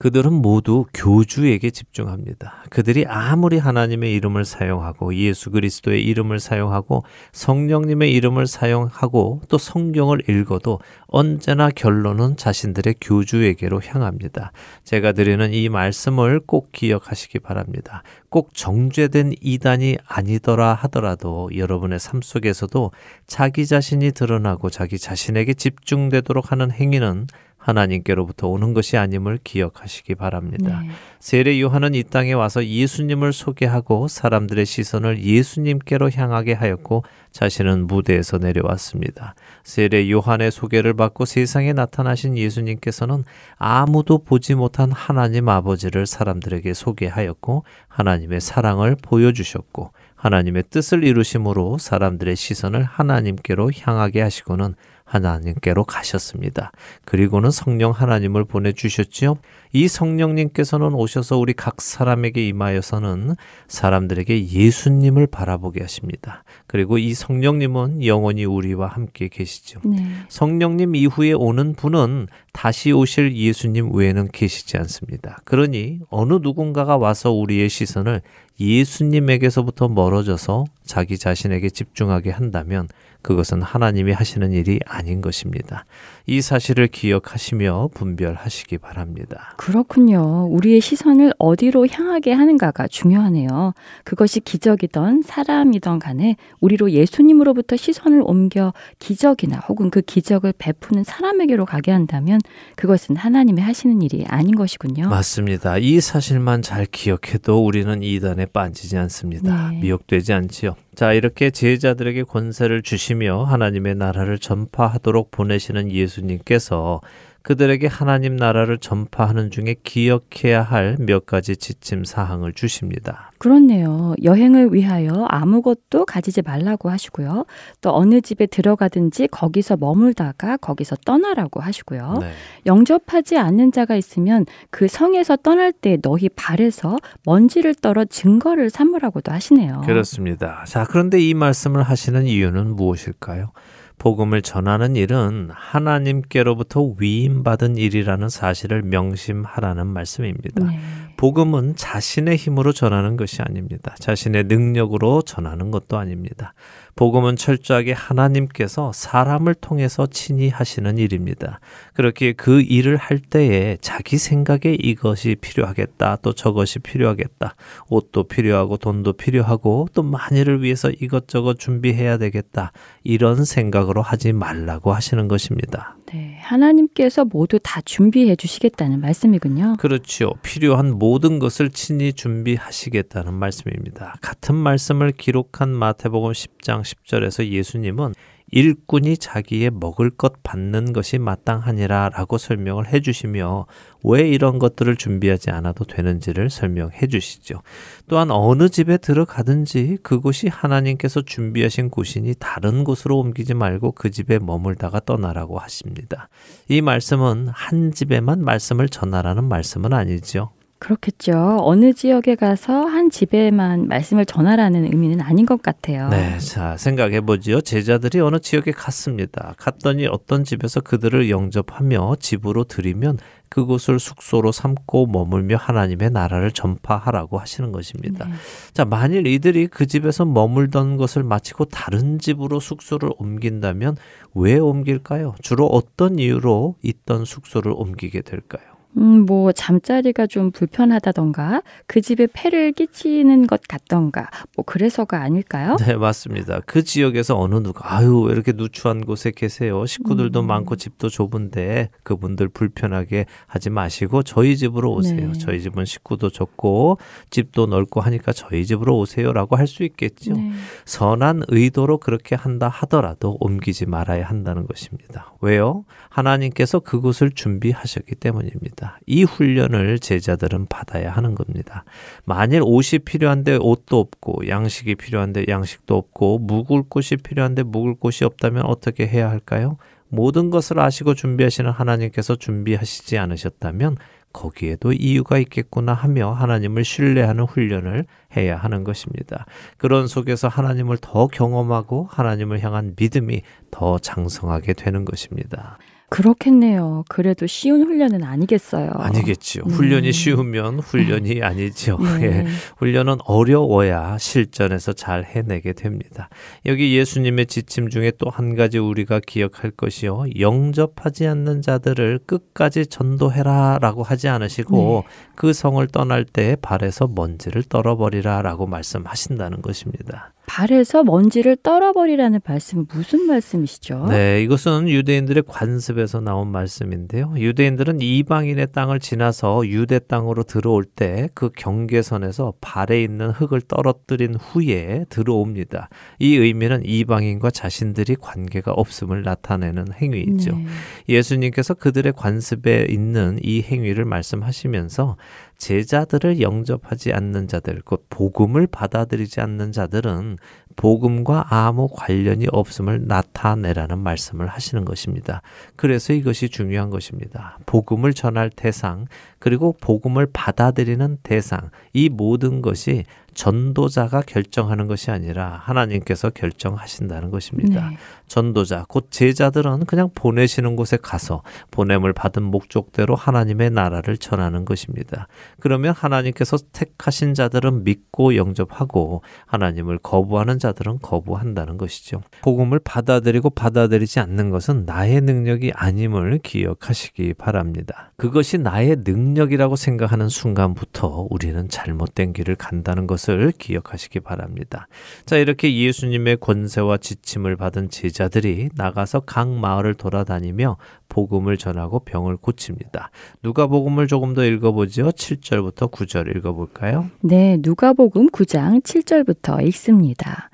[0.00, 2.62] 그들은 모두 교주에게 집중합니다.
[2.70, 10.78] 그들이 아무리 하나님의 이름을 사용하고 예수 그리스도의 이름을 사용하고 성령님의 이름을 사용하고 또 성경을 읽어도
[11.08, 14.52] 언제나 결론은 자신들의 교주에게로 향합니다.
[14.84, 18.04] 제가 드리는 이 말씀을 꼭 기억하시기 바랍니다.
[18.28, 22.92] 꼭 정죄된 이단이 아니더라 하더라도 여러분의 삶 속에서도
[23.26, 27.26] 자기 자신이 드러나고 자기 자신에게 집중되도록 하는 행위는
[27.58, 30.80] 하나님께로부터 오는 것이 아님을 기억하시기 바랍니다.
[30.80, 30.90] 네.
[31.18, 39.34] 세례 요한은 이 땅에 와서 예수님을 소개하고 사람들의 시선을 예수님께로 향하게 하였고 자신은 무대에서 내려왔습니다.
[39.64, 43.24] 세례 요한의 소개를 받고 세상에 나타나신 예수님께서는
[43.56, 52.82] 아무도 보지 못한 하나님 아버지를 사람들에게 소개하였고 하나님의 사랑을 보여주셨고 하나님의 뜻을 이루심으로 사람들의 시선을
[52.82, 54.74] 하나님께로 향하게 하시고는
[55.08, 56.70] 하나님께로 가셨습니다.
[57.04, 59.38] 그리고는 성령 하나님을 보내주셨지요.
[59.72, 63.34] 이 성령님께서는 오셔서 우리 각 사람에게 임하여서는
[63.66, 66.44] 사람들에게 예수님을 바라보게 하십니다.
[66.66, 69.80] 그리고 이 성령님은 영원히 우리와 함께 계시죠.
[69.84, 70.04] 네.
[70.28, 75.38] 성령님 이후에 오는 분은 다시 오실 예수님 외에는 계시지 않습니다.
[75.44, 78.22] 그러니 어느 누군가가 와서 우리의 시선을
[78.60, 82.88] 예수님에게서부터 멀어져서 자기 자신에게 집중하게 한다면
[83.28, 85.84] 그것은 하나님이 하시는 일이 아닌 것입니다.
[86.30, 89.54] 이 사실을 기억하시며 분별하시기 바랍니다.
[89.56, 90.46] 그렇군요.
[90.50, 93.72] 우리의 시선을 어디로 향하게 하는가가 중요하네요.
[94.04, 101.92] 그것이 기적이던 사람이던 간에 우리로 예수님으로부터 시선을 옮겨 기적이나 혹은 그 기적을 베푸는 사람에게로 가게
[101.92, 102.40] 한다면
[102.76, 105.08] 그것은 하나님이 하시는 일이 아닌 것이군요.
[105.08, 105.78] 맞습니다.
[105.78, 109.70] 이 사실만 잘 기억해도 우리는 이단에 빠지지 않습니다.
[109.70, 109.80] 네.
[109.80, 110.76] 미혹되지 않지요.
[110.94, 117.00] 자, 이렇게 제자들에게 권세를 주시며 하나님의 나라를 전파하도록 보내시는 예수 님께서
[117.42, 123.30] 그들에게 하나님 나라를 전파하는 중에 기억해야 할 몇 가지 지침 사항을 주십니다.
[123.38, 124.14] 그렇네요.
[124.22, 127.46] 여행을 위하여 아무것도 가지지 말라고 하시고요.
[127.80, 132.18] 또 어느 집에 들어가든지 거기서 머물다가 거기서 떠나라고 하시고요.
[132.20, 132.32] 네.
[132.66, 139.82] 영접하지 않는 자가 있으면 그 성에서 떠날 때 너희 발에서 먼지를 떨어 증거를 삼으라고도 하시네요.
[139.86, 140.64] 그렇습니다.
[140.66, 143.52] 자, 그런데 이 말씀을 하시는 이유는 무엇일까요?
[143.98, 150.64] 복음을 전하는 일은 하나님께로부터 위임받은 일이라는 사실을 명심하라는 말씀입니다.
[150.64, 150.80] 네.
[151.16, 153.94] 복음은 자신의 힘으로 전하는 것이 아닙니다.
[153.98, 156.54] 자신의 능력으로 전하는 것도 아닙니다.
[156.98, 161.60] 복음은 철저하게 하나님께서 사람을 통해서 친히 하시는 일입니다.
[161.94, 167.54] 그렇게 그 일을 할 때에 자기 생각에 이것이 필요하겠다, 또 저것이 필요하겠다,
[167.88, 172.72] 옷도 필요하고 돈도 필요하고 또 만일을 위해서 이것저것 준비해야 되겠다,
[173.04, 175.97] 이런 생각으로 하지 말라고 하시는 것입니다.
[176.12, 176.38] 네.
[176.40, 179.76] 하나님께서 모두 다 준비해 주시겠다는 말씀이군요.
[179.78, 180.32] 그렇지요.
[180.42, 184.16] 필요한 모든 것을 친히 준비하시겠다는 말씀입니다.
[184.22, 188.14] 같은 말씀을 기록한 마태복음 10장 10절에서 예수님은
[188.50, 193.66] 일꾼이 자기의 먹을 것 받는 것이 마땅하니라 라고 설명을 해 주시며
[194.04, 197.62] 왜 이런 것들을 준비하지 않아도 되는지를 설명해 주시죠.
[198.08, 205.00] 또한 어느 집에 들어가든지 그곳이 하나님께서 준비하신 곳이니 다른 곳으로 옮기지 말고 그 집에 머물다가
[205.00, 206.28] 떠나라고 하십니다.
[206.68, 210.50] 이 말씀은 한 집에만 말씀을 전하라는 말씀은 아니죠.
[210.78, 211.58] 그렇겠죠.
[211.60, 216.08] 어느 지역에 가서 한 집에만 말씀을 전하라는 의미는 아닌 것 같아요.
[216.08, 217.60] 네, 자 생각해 보지요.
[217.60, 219.54] 제자들이 어느 지역에 갔습니다.
[219.58, 223.18] 갔더니 어떤 집에서 그들을 영접하며 집으로 들이면
[223.48, 228.26] 그곳을 숙소로 삼고 머물며 하나님의 나라를 전파하라고 하시는 것입니다.
[228.26, 228.32] 네.
[228.72, 233.96] 자, 만일 이들이 그 집에서 머물던 것을 마치고 다른 집으로 숙소를 옮긴다면
[234.34, 235.34] 왜 옮길까요?
[235.42, 238.77] 주로 어떤 이유로 있던 숙소를 옮기게 될까요?
[238.96, 245.76] 음, 뭐 잠자리가 좀 불편하다던가 그 집에 폐를 끼치는 것 같던가 뭐 그래서가 아닐까요?
[245.76, 246.60] 네, 맞습니다.
[246.66, 249.86] 그 지역에서 어느 누가 아유 왜 이렇게 누추한 곳에 계세요?
[249.86, 250.46] 식구들도 음.
[250.46, 255.32] 많고 집도 좁은데 그분들 불편하게 하지 마시고 저희 집으로 오세요.
[255.32, 255.38] 네.
[255.38, 256.98] 저희 집은 식구도 적고
[257.30, 260.32] 집도 넓고 하니까 저희 집으로 오세요라고 할 수 있겠죠.
[260.32, 260.50] 네.
[260.86, 265.34] 선한 의도로 그렇게 한다 하더라도 옮기지 말아야 한다는 것입니다.
[265.42, 265.84] 왜요?
[266.18, 268.98] 하나님께서 그곳을 준비하셨기 때문입니다.
[269.06, 271.84] 이 훈련을 제자들은 받아야 하는 겁니다.
[272.24, 278.64] 만일 옷이 필요한데 옷도 없고 양식이 필요한데 양식도 없고 묵을 곳이 필요한데 묵을 곳이 없다면
[278.66, 279.76] 어떻게 해야 할까요?
[280.08, 283.96] 모든 것을 아시고 준비하시는 하나님께서 준비하시지 않으셨다면
[284.32, 288.06] 거기에도 이유가 있겠구나 하며 하나님을 신뢰하는 훈련을
[288.36, 289.46] 해야 하는 것입니다.
[289.78, 295.78] 그런 속에서 하나님을 더 경험하고 하나님을 향한 믿음이 더 장성하게 되는 것입니다.
[296.08, 297.04] 그렇겠네요.
[297.08, 298.90] 그래도 쉬운 훈련은 아니겠어요.
[298.94, 299.64] 아니겠지요.
[299.66, 299.74] 네.
[299.74, 301.98] 훈련이 쉬우면 훈련이 아니죠.
[301.98, 302.22] 네.
[302.24, 302.46] 예.
[302.78, 306.30] 훈련은 어려워야 실전에서 잘 해내게 됩니다.
[306.64, 310.26] 여기 예수님의 지침 중에 또 한 가지 우리가 기억할 것이요.
[310.38, 315.14] 영접하지 않는 자들을 끝까지 전도해라 라고 하지 않으시고 네.
[315.34, 320.32] 그 성을 떠날 때 발에서 먼지를 떨어버리라 라고 말씀하신다는 것입니다.
[320.48, 324.06] 발에서 먼지를 떨어버리라는 말씀은 무슨 말씀이시죠?
[324.08, 327.34] 네, 이것은 유대인들의 관습에서 나온 말씀인데요.
[327.36, 335.04] 유대인들은 이방인의 땅을 지나서 유대 땅으로 들어올 때 그 경계선에서 발에 있는 흙을 떨어뜨린 후에
[335.08, 335.88] 들어옵니다.
[336.18, 340.56] 이 의미는 이방인과 자신들이 관계가 없음을 나타내는 행위이죠.
[340.56, 340.66] 네.
[341.08, 345.16] 예수님께서 그들의 관습에 있는 이 행위를 말씀하시면서
[345.58, 350.38] 제자들을 영접하지 않는 자들, 곧 복음을 받아들이지 않는 자들은
[350.76, 355.42] 복음과 아무 관련이 없음을 나타내라는 말씀을 하시는 것입니다.
[355.74, 357.58] 그래서 이것이 중요한 것입니다.
[357.66, 359.06] 복음을 전할 대상,
[359.40, 363.04] 그리고 복음을 받아들이는 대상, 이 모든 것이
[363.38, 367.90] 전도자가 결정하는 것이 아니라 하나님께서 결정하신다는 것입니다.
[367.90, 367.96] 네.
[368.26, 375.28] 전도자, 곧 제자들은 그냥 보내시는 곳에 가서 보냄을 받은 목적대로 하나님의 나라를 전하는 것입니다.
[375.60, 382.22] 그러면 하나님께서 택하신 자들은 믿고 영접하고 하나님을 거부하는 자들은 거부한다는 것이죠.
[382.42, 388.10] 복음을 받아들이고 받아들이지 않는 것은 나의 능력이 아님을 기억하시기 바랍니다.
[388.16, 394.88] 그것이 나의 능력이라고 생각하는 순간부터 우리는 잘못된 길을 간다는 것을 기억하시기 바랍니다.
[395.26, 400.76] 자, 이렇게 예수님의 권세와 지침을 받은 제자들이 나가서 각 마을을 돌아다니며
[401.08, 403.10] 복음을 전하고 병을 고칩니다.
[403.42, 405.10] 누가 복음을 조금 더 읽어보죠.
[405.10, 407.10] 7절부터 9절 읽어볼까요?
[407.20, 410.50] 네, 누가복음 9장 7절부터 읽습니다.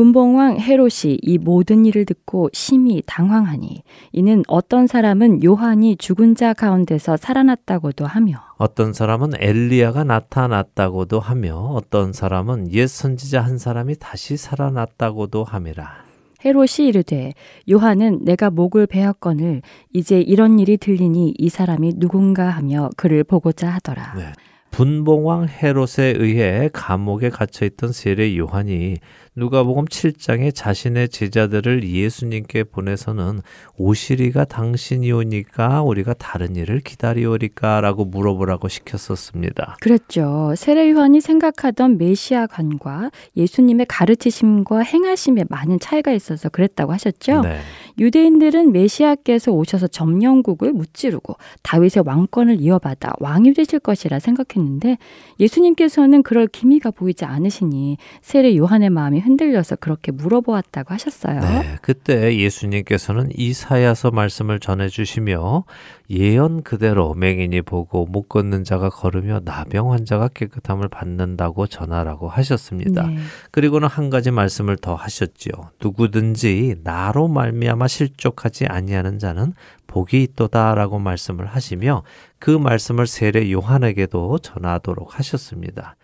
[0.00, 3.82] 분봉왕 헤롯이 이 모든 일을 듣고 심히 당황하니
[4.12, 12.14] 이는 어떤 사람은 요한이 죽은 자 가운데서 살아났다고도 하며 어떤 사람은 엘리야가 나타났다고도 하며 어떤
[12.14, 16.04] 사람은 옛 선지자 한 사람이 다시 살아났다고도 함이라.
[16.46, 17.34] 헤롯이 이르되
[17.70, 19.60] 요한은 내가 목을 베었거늘
[19.92, 24.14] 이제 이런 일이 들리니 이 사람이 누군가 하며 그를 보고자 하더라.
[24.16, 24.32] 네.
[24.70, 28.96] 분봉왕 헤롯에 의해 감옥에 갇혀 있던 세례 요한이
[29.36, 33.40] 누가복음 7장에 자신의 제자들을 예수님께 보내서는
[33.76, 39.76] 오시리가 당신이 오니까 우리가 다른 일을 기다리오리까라고 물어보라고 시켰었습니다.
[39.80, 40.54] 그랬죠.
[40.56, 47.42] 세례 요한이 생각하던 메시아관과 예수님의 가르치심과 행하심에 많은 차이가 있어서 그랬다고 하셨죠.
[47.42, 47.60] 네.
[47.98, 54.98] 유대인들은 메시아께서 오셔서 점령국을 무찌르고 다윗의 왕권을 이어받아 왕이 되실 것이라 생각했는데
[55.38, 61.40] 예수님께서는 그럴 기미가 보이지 않으시니 세례 요한의 마음이 흔들려서 그렇게 물어보았다고 하셨어요.
[61.40, 65.64] 네, 그때 예수님께서는 이사야서 말씀을 전해 주시며
[66.10, 73.06] 예언 그대로 맹인이 보고 못 걷는 자가 걸으며 나병 환자가 깨끗함을 받는다고 전하라고 하셨습니다.
[73.06, 73.18] 네.
[73.52, 75.52] 그리고는 한 가지 말씀을 더 하셨지요.
[75.80, 79.54] 누구든지 나로 말미암아 실족하지 아니하는 자는
[79.86, 82.02] 복이 있도다라고 말씀을 하시며
[82.40, 85.96] 그 말씀을 세례 요한에게도 전하도록 하셨습니다.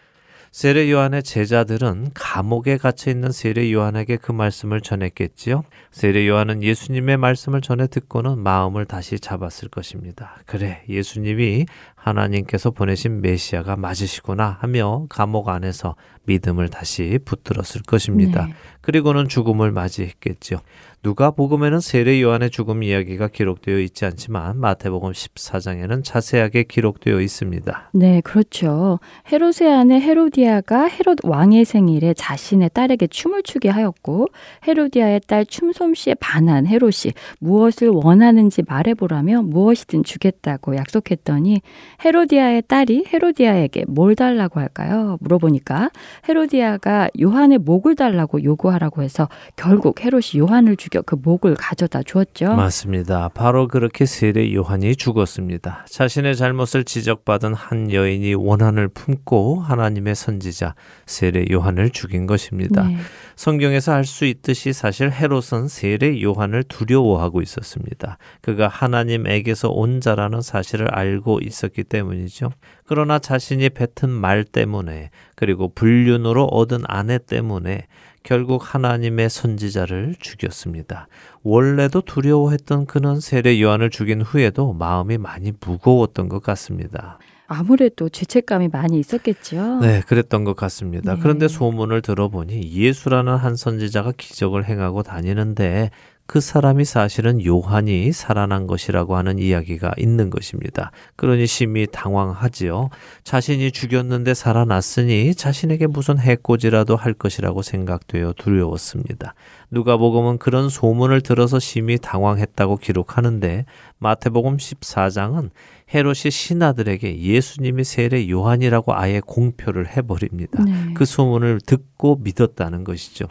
[0.57, 5.65] 세례 요한의 제자들은 감옥에 갇혀 있는 세례 요한에게 그 말씀을 전했겠지요.
[5.91, 10.39] 세례 요한은 예수님의 말씀을 전해 듣고는 마음을 다시 잡았을 것입니다.
[10.47, 15.95] 그래, 예수님이 하나님께서 보내신 메시아가 맞으시구나 하며 감옥 안에서
[16.25, 18.47] 믿음을 다시 붙들었을 것입니다.
[18.47, 18.55] 네.
[18.87, 20.61] 그리고는 죽음을 맞이했겠죠.
[21.03, 27.91] 누가 복음에는 세례 요한의 죽음 이야기가 기록되어 있지 않지만 마태복음 14장에는 자세하게 기록되어 있습니다.
[27.93, 28.99] 네, 그렇죠.
[29.31, 34.29] 헤롯의 아내 헤로디아가 헤롯 왕의 생일에 자신의 딸에게 춤을 추게 하였고
[34.67, 41.61] 헤로디아의 딸 춤솜씨에 반한 헤롯이 무엇을 원하는지 말해보라며 무엇이든 주겠다고 약속했더니
[42.05, 45.19] 헤로디아의 딸이 헤로디아에게 뭘 달라고 할까요?
[45.21, 45.91] 물어보니까
[46.29, 52.55] 헤로디아가 요한의 목을 달라고 요구하 라고 해서 결국 헤롯이 요한을 죽여 그 목을 가져다 주었죠.
[52.55, 53.29] 맞습니다.
[53.35, 55.87] 바로 그렇게 세례 요한이 죽었습니다.
[55.89, 60.75] 자신의 잘못을 지적받은 한 여인이 원한을 품고 하나님의 선지자
[61.07, 62.85] 세례 요한을 죽인 것입니다.
[62.85, 62.97] 네.
[63.37, 68.17] 성경에서 알 수 있듯이 사실 헤롯은 세례 요한을 두려워하고 있었습니다.
[68.41, 72.51] 그가 하나님에게서 온 자라는 사실을 알고 있었기 때문이죠.
[72.87, 77.87] 그러나 자신이 뱉은 말 때문에 그리고 불륜으로 얻은 아내 때문에
[78.23, 81.07] 결국 하나님의 선지자를 죽였습니다.
[81.43, 87.19] 원래도 두려워했던 그는 세례 요한을 죽인 후에도 마음이 많이 무거웠던 것 같습니다.
[87.47, 89.81] 아무래도 죄책감이 많이 있었겠죠.
[89.81, 91.15] 네, 그랬던 것 같습니다.
[91.15, 91.21] 네.
[91.23, 95.91] 그런데 소문을 들어보니 예수라는 한 선지자가 기적을 행하고 다니는데
[96.27, 100.91] 그 사람이 사실은 요한이 살아난 것이라고 하는 이야기가 있는 것입니다.
[101.15, 102.91] 그러니 심히 당황하지요.
[103.23, 109.35] 자신이 죽였는데 살아났으니 자신에게 무슨 해코지라도 할 것이라고 생각되어 두려웠습니다.
[109.71, 113.65] 누가복음은 그런 소문을 들어서 심히 당황했다고 기록하는데
[113.99, 115.51] 마태복음 14장은
[115.95, 120.65] 헤롯이 신하들에게 예수님이 세례 요한이라고 아예 공표를 해버립니다.
[120.65, 120.73] 네.
[120.95, 123.27] 그 소문을 듣고 믿었다는 것이죠.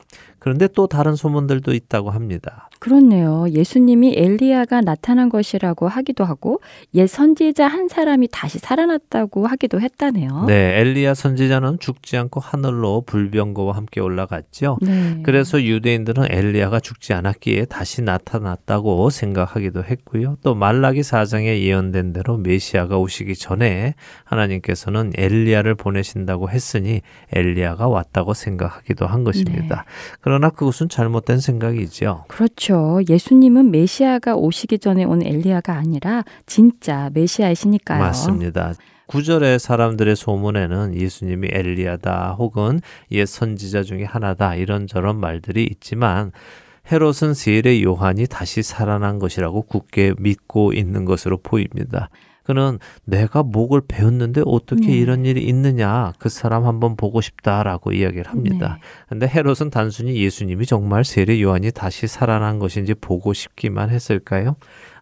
[0.46, 2.70] 그런데 또 다른 소문들도 있다고 합니다.
[2.78, 3.48] 그렇네요.
[3.50, 6.62] 예수님이 엘리야가 나타난 것이라고 하기도 하고
[6.94, 10.44] 옛 선지자 한 사람이 다시 살아났다고 하기도 했다네요.
[10.46, 14.78] 네, 엘리야 선지자는 죽지 않고 하늘로 불병거와 함께 올라갔죠.
[14.84, 15.20] 네.
[15.24, 20.38] 그래서 유대인들은 엘리야가 죽지 않았기에 다시 나타났다고 생각하기도 했고요.
[20.44, 27.02] 또 말라기 4장에 예언된 대로 메시아가 오시기 전에 하나님께서는 엘리야를 보내신다고 했으니
[27.34, 29.86] 엘리야가 왔다고 생각하기도 한 것입니다.
[30.36, 32.26] 그러나 그것은 잘못된 생각이죠.
[32.28, 33.00] 그렇죠.
[33.08, 38.00] 예수님은 메시아가 오시기 전에 온 엘리야가 아니라 진짜 메시아이시니까요.
[38.00, 38.74] 맞습니다.
[39.08, 42.82] 구절의 사람들의 소문에는 예수님이 엘리야다 혹은
[43.12, 46.34] 옛 선지자 중에 하나다 이런저런 말들이 있지만
[46.92, 52.10] 헤롯은 세례 요한이 다시 살아난 것이라고 굳게 믿고 있는 것으로 보입니다.
[52.46, 54.94] 그는 내가 목을 베었는데 어떻게 네.
[54.94, 58.78] 이런 일이 있느냐 그 사람 한번 보고 싶다라고 이야기를 합니다.
[58.80, 58.88] 네.
[59.10, 64.56] 근데 헤롯은 단순히 예수님이 정말 세례 요한이 다시 살아난 것인지 보고 싶기만 했을까요?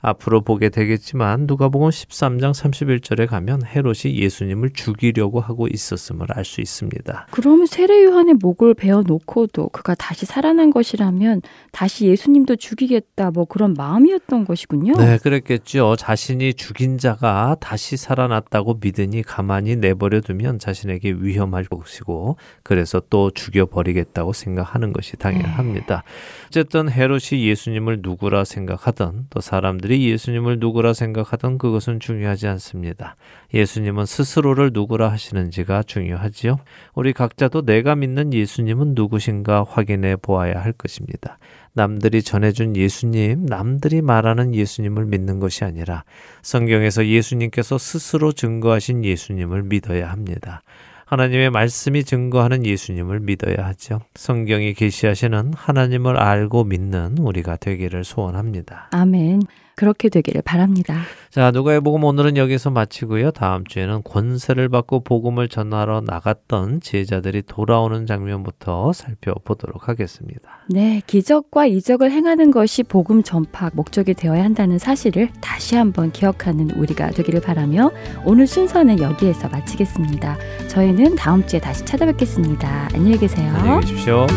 [0.03, 7.27] 앞으로 보게 되겠지만 누가복음 13장 31절에 가면 헤롯이 예수님을 죽이려고 하고 있었음을 알 수 있습니다.
[7.31, 11.41] 그러면 세례 요한의 목을 베어 놓고도 그가 다시 살아난 것이라면
[11.71, 14.93] 다시 예수님도 죽이겠다 뭐 그런 마음이었던 것이군요.
[14.97, 15.95] 네, 그랬겠죠.
[15.97, 23.65] 자신이 죽인 자가 다시 살아났다고 믿으니 가만히 내버려 두면 자신에게 위험할 것이고 그래서 또 죽여
[23.65, 26.03] 버리겠다고 생각하는 것이 당연합니다.
[26.47, 33.15] 어쨌든 헤롯이 예수님을 누구라 생각하던 또 사람들이 예수님을 누구라 생각하던 그것은 중요하지 않습니다.
[33.53, 36.57] 예수님은 스스로를 누구라 하시는지가 중요하지요.
[36.95, 41.37] 우리 각자도 내가 믿는 예수님은 누구신가 확인해 보아야 할 것입니다.
[41.73, 46.03] 남들이 전해준 예수님, 남들이 말하는 예수님을 믿는 것이 아니라
[46.41, 50.61] 성경에서 예수님께서 스스로 증거하신 예수님을 믿어야 합니다.
[51.05, 54.01] 하나님의 말씀이 증거하는 예수님을 믿어야 하죠.
[54.15, 58.89] 성경이 계시하시는 하나님을 알고 믿는 우리가 되기를 소원합니다.
[58.91, 59.41] 아멘.
[59.75, 61.01] 그렇게 되기를 바랍니다.
[61.29, 63.31] 자, 누가의 복음 오늘은 여기서 마치고요.
[63.31, 70.65] 다음 주에는 권세를 받고 복음을 전하러 나갔던 제자들이 돌아오는 장면부터 살펴보도록 하겠습니다.
[70.69, 77.09] 네, 기적과 이적을 행하는 것이 복음 전파 목적이 되어야 한다는 사실을 다시 한번 기억하는 우리가
[77.11, 77.91] 되기를 바라며
[78.25, 80.37] 오늘 순서는 여기에서 마치겠습니다.
[80.67, 82.89] 저희는 다음 주에 다시 찾아뵙겠습니다.
[82.93, 83.51] 안녕히 계세요.
[83.55, 84.27] 안녕히 계십시오.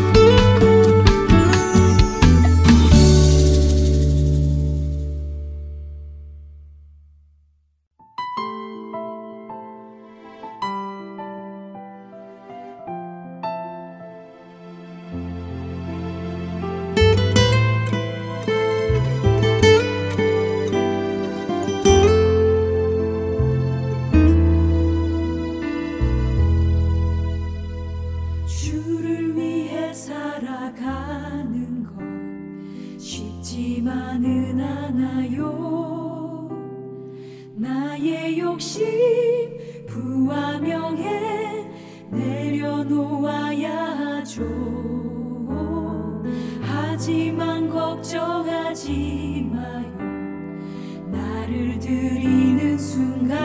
[29.97, 33.01] 살아가는 것.
[33.01, 36.49] 쉽지만은 않아요.
[37.55, 38.87] 나의 욕심
[39.87, 41.67] 부와 명예
[42.11, 44.45] 내려놓아야 하죠.
[46.61, 49.97] 하지만 걱정하지 마요.
[51.11, 53.37] 나를 드리는 순간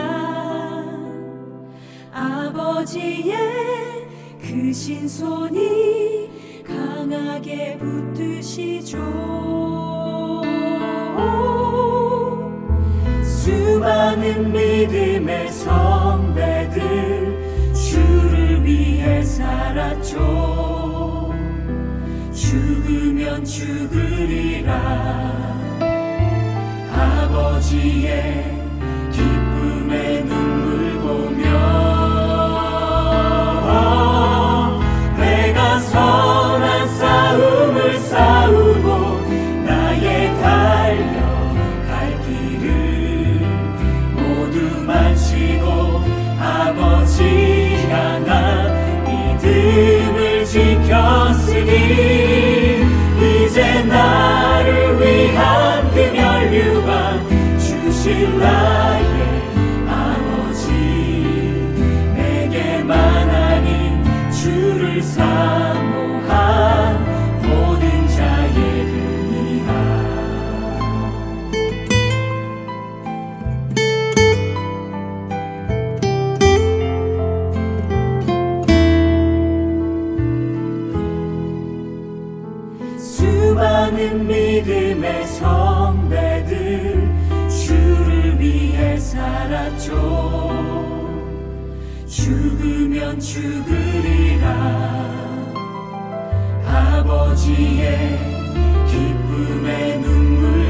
[2.12, 4.01] 아버지의
[4.52, 6.30] 그 신손이
[6.62, 8.98] 강하게 붙드시죠.
[13.24, 16.82] 수많은 믿음의 선배들
[17.72, 20.20] 주를 위해 살았죠.
[22.34, 24.74] 죽으면 죽으리라.
[26.92, 28.51] 아버지의
[53.20, 59.04] 이제 나를 위한 그 멸류관 주실 나의
[59.86, 60.70] 아버지
[62.16, 65.71] 내게만 아닌 주를 사모
[92.12, 94.46] 죽으면 죽으리라.
[96.66, 98.18] 아버지의
[98.86, 100.61] 기쁨의 눈물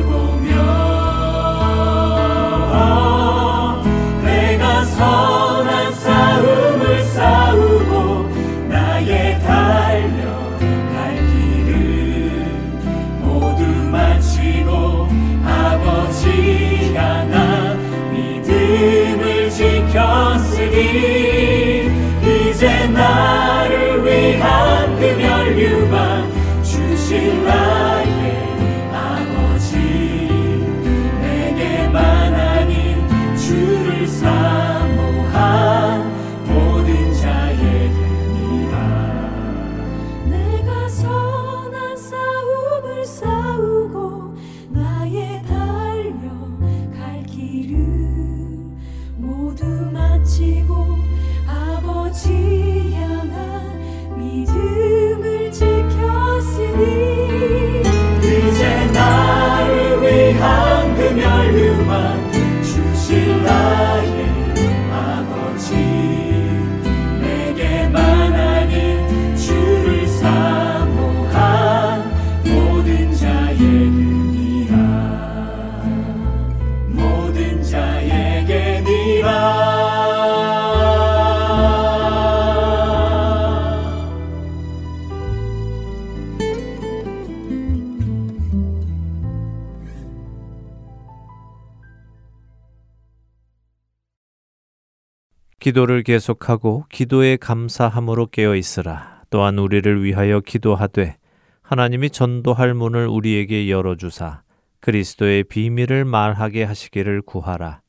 [95.62, 99.22] 기도를 계속하고 기도에 감사함으로 깨어 있으라.
[99.30, 101.18] 또한 우리를 위하여 기도하되
[101.62, 104.42] 하나님이 전도할 문을 우리에게 열어주사
[104.80, 107.80] 그리스도의 비밀을 말하게 하시기를 구하라.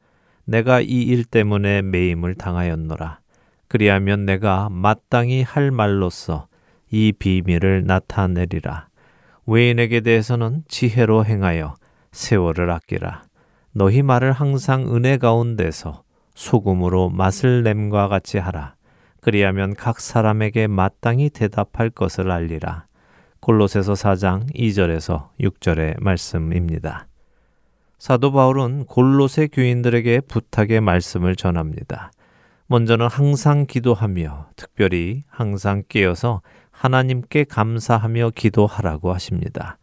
[0.45, 3.17] 내가 이 일 때문에 매임을 당하였노라.
[3.67, 6.45] 그리하면 내가 마땅히 할 말로써
[6.91, 8.87] 이 비밀을 나타내리라.
[9.47, 11.73] 외인에게 대해서는 지혜로 행하여
[12.11, 13.23] 세월을 아끼라.
[13.71, 16.03] 너희 말을 항상 은혜 가운데서
[16.33, 18.75] 소금으로 맛을 냄과 같이 하라.
[19.21, 22.85] 그리하면 각 사람에게 마땅히 대답할 것을 알리라.
[23.39, 27.07] 골로새서 4장 2절에서 6절의 말씀입니다.
[27.97, 32.11] 사도 바울은 골로새 교인들에게 부탁의 말씀을 전합니다.
[32.67, 39.77] 먼저는 항상 기도하며 특별히 항상 깨어서 하나님께 감사하며 기도하라고 하십니다.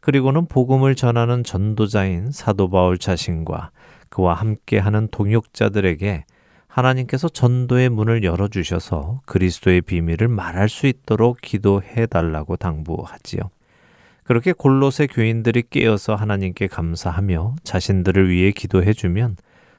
[0.00, 3.70] 그리고는 복음을 전하는 전도자인 사도 바울 자신과
[4.08, 6.24] 그와 함께 하는 동역자들에게
[6.66, 13.42] 하나님께서 전도의 문을 열어주셔서 그리스도의 비밀을 말할 수 있도록 기도해 달라고 당부하지요.
[14.24, 19.36] 그렇게 골로새 교인들이 깨어서 하나님께 감사하며 자신들을 위해 기도해 주면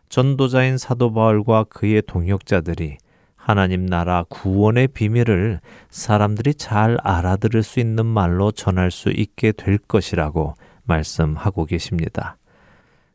[0.08, 2.98] 전도자인 사도 바울과 그의 동역자들이
[3.36, 5.60] 하나님 나라 구원의 비밀을
[5.90, 12.38] 사람들이 잘 알아들을 수 있는 말로 전할 수 있게 될 것이라고 말씀하고 계십니다.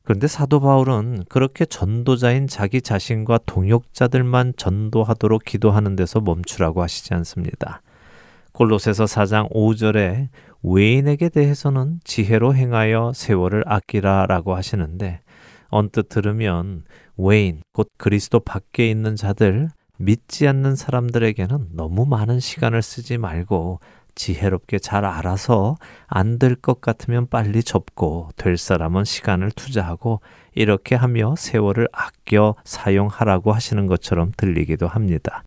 [0.02, 7.82] 그런데 사도 바울은 그렇게 전도자인 자기 자신과 동역자들만 전도하도록 기도하는 데서 멈추라고 하시지 않습니다.
[8.52, 10.28] 골로새서 4장 5절에
[10.62, 15.20] 외인에게 대해서는 지혜로 행하여 세월을 아끼라라고 하시는데
[15.68, 16.84] 언뜻 들으면
[17.16, 23.80] 외인 곧 그리스도 밖에 있는 자들 믿지 않는 사람들에게는 너무 많은 시간을 쓰지 말고
[24.14, 30.20] 지혜롭게 잘 알아서 안 될 것 같으면 빨리 접고 될 사람은 시간을 투자하고
[30.54, 35.44] 이렇게 하며 세월을 아껴 사용하라고 하시는 것처럼 들리기도 합니다.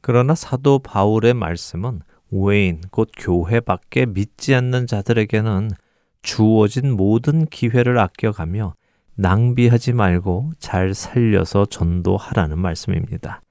[0.00, 5.70] 그러나 사도 바울의 말씀은 외인 곧 교회 밖에 믿지 않는 자들에게는
[6.22, 8.74] 주어진 모든 기회를 아껴가며
[9.14, 13.42] 낭비하지 말고 잘 살려서 전도하라는 말씀입니다.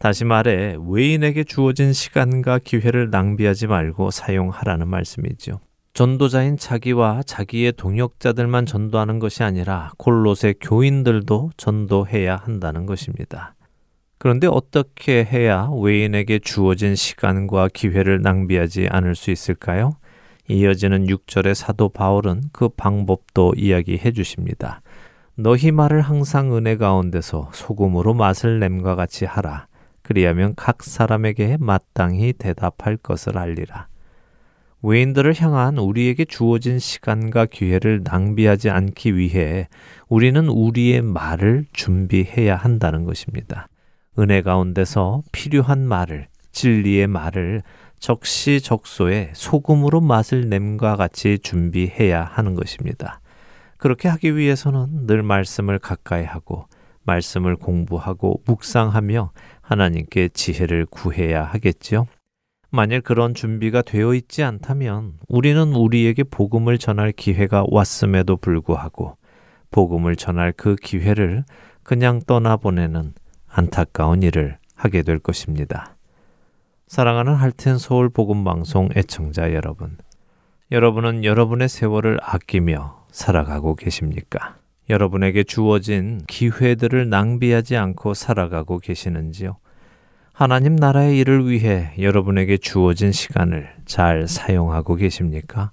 [0.00, 5.60] 다시 말해 외인에게 주어진 시간과 기회를 낭비하지 말고 사용하라는 말씀이죠.
[5.92, 13.54] 전도자인 자기와 자기의 동역자들만 전도하는 것이 아니라 골로새 교인들도 전도해야 한다는 것입니다.
[14.16, 19.92] 그런데 어떻게 해야 외인에게 주어진 시간과 기회를 낭비하지 않을 수 있을까요?
[20.48, 24.80] 이어지는 6절의 사도 바울은 그 방법도 이야기해 주십니다.
[25.34, 29.68] 너희 말을 항상 은혜 가운데서 소금으로 맛을 냄과 같이 하라.
[30.10, 33.86] 그리하면 각 사람에게 마땅히 대답할 것을 알리라.
[34.82, 39.68] 외인들을 향한 우리에게 주어진 시간과 기회를 낭비하지 않기 위해
[40.08, 43.68] 우리는 우리의 말을 준비해야 한다는 것입니다.
[44.18, 47.62] 은혜 가운데서 필요한 말을, 진리의 말을
[48.00, 53.20] 적시적소에 소금으로 맛을 냄과 같이 준비해야 하는 것입니다.
[53.76, 56.66] 그렇게 하기 위해서는 늘 말씀을 가까이 하고
[57.04, 59.30] 말씀을 공부하고 묵상하며
[59.70, 62.06] 하나님께 지혜를 구해야 하겠지요.
[62.70, 69.16] 만일 그런 준비가 되어 있지 않다면 우리는 우리에게 복음을 전할 기회가 왔음에도 불구하고
[69.70, 71.44] 복음을 전할 그 기회를
[71.84, 73.14] 그냥 떠나보내는
[73.48, 75.96] 안타까운 일을 하게 될 것입니다.
[76.88, 79.96] 사랑하는 할텐 서울 복음 방송 애청자 여러분.
[80.72, 84.59] 여러분은 여러분의 세월을 아끼며 살아가고 계십니까?
[84.90, 89.56] 여러분에게 주어진 기회들을 낭비하지 않고 살아가고 계시는지요?
[90.32, 95.70] 하나님 나라의 일을 위해 여러분에게 주어진 시간을 잘 사용하고 계십니까?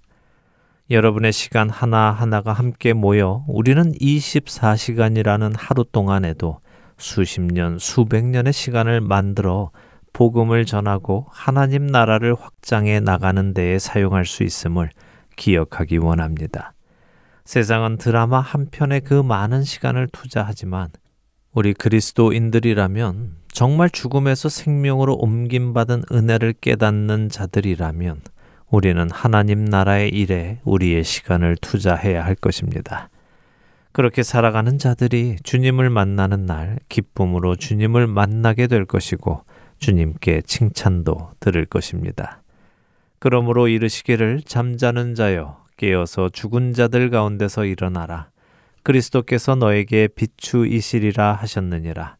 [0.91, 6.59] 여러분의 시간 하나하나가 함께 모여 우리는 24시간이라는 하루 동안에도
[6.97, 9.71] 수십 년, 수백 년의 시간을 만들어
[10.13, 14.89] 복음을 전하고 하나님 나라를 확장해 나가는 데에 사용할 수 있음을
[15.35, 16.73] 기억하기 원합니다.
[17.47, 20.89] 세상은 드라마 한 편에 그 많은 시간을 투자하지만
[21.53, 28.19] 우리 그리스도인들이라면 정말 죽음에서 생명으로 옮김받은 은혜를 깨닫는 자들이라면
[28.69, 33.09] 우리는 하나님 나라의 일에 우리의 시간을 투자해야 할 것입니다.
[33.93, 39.45] 그렇게 살아가는 자들이 주님을 만나는 날 기쁨으로 주님을 만나게 될 것이고
[39.79, 42.41] 주님께 칭찬도 들을 것입니다.
[43.19, 48.29] 그러므로 이르시기를 잠자는 자여 깨어서 죽은 자들 가운데서 일어나라.
[48.83, 52.17] 그리스도께서 너에게 비추이시리라 하셨느니라.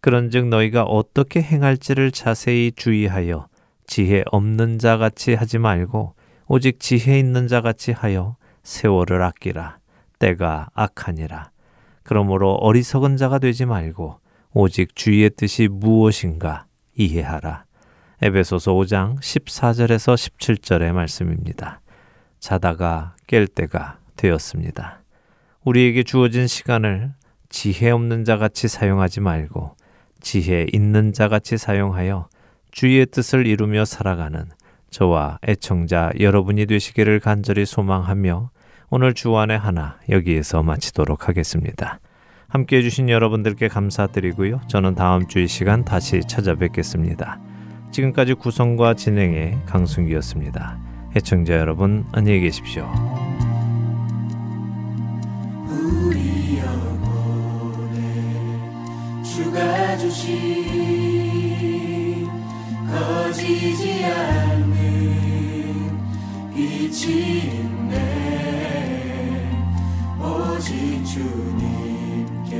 [0.00, 3.48] 그런즉 너희가 어떻게 행할지를 자세히 주의하여
[3.86, 6.14] 지혜 없는 자 같이 하지 말고
[6.46, 9.78] 오직 지혜 있는 자 같이 하여 세월을 아끼라.
[10.18, 11.50] 때가 악하니라.
[12.02, 14.20] 그러므로 어리석은 자가 되지 말고
[14.52, 17.64] 오직 주의 뜻이 무엇인가 이해하라.
[18.22, 21.80] 에베소서 5장 14절에서 17절의 말씀입니다.
[22.40, 25.02] 자다가 깰 때가 되었습니다.
[25.64, 27.12] 우리에게 주어진 시간을
[27.48, 29.76] 지혜 없는 자 같이 사용하지 말고
[30.20, 32.28] 지혜 있는 자 같이 사용하여
[32.70, 34.46] 주의 뜻을 이루며 살아가는
[34.90, 38.50] 저와 애청자 여러분이 되시기를 간절히 소망하며
[38.90, 42.00] 오늘 주안의 하나 여기에서 마치도록 하겠습니다.
[42.48, 44.60] 함께 해주신 여러분들께 감사드리고요.
[44.66, 47.38] 저는 다음 주 이 시간 다시 찾아뵙겠습니다.
[47.92, 50.89] 지금까지 구성과 진행의 강순기였습니다.
[51.16, 52.88] 애청자 여러분 안녕히 계십시오.
[55.68, 57.98] 우리 영혼에
[59.24, 60.38] 주가 주신
[62.88, 64.78] 거지지 않는
[66.54, 67.98] 빛이 있네
[70.20, 72.54] 오직 주님께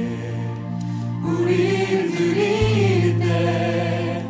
[1.22, 4.26] 우릴 드릴 때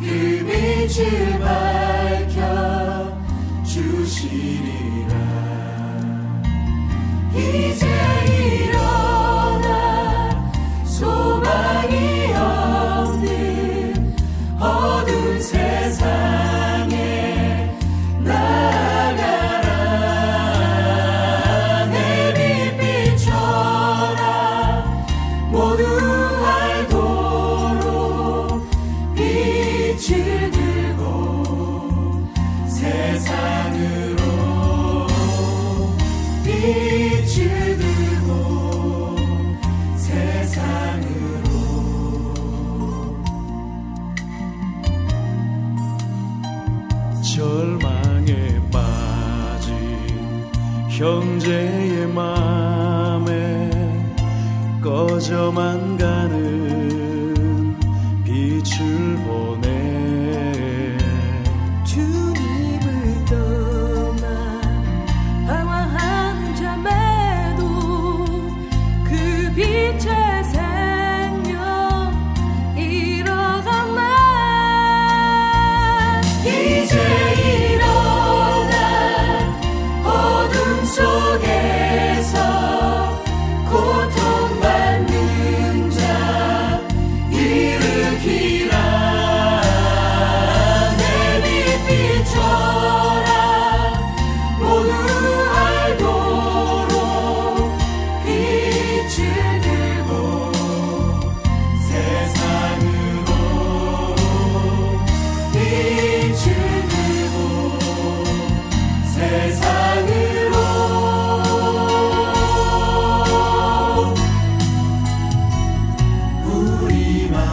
[0.00, 0.06] 그
[0.46, 1.69] 빛을 밝혀
[4.22, 4.60] 일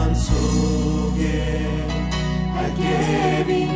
[0.08, 1.66] 마음속에
[2.54, 3.67] 알게 빛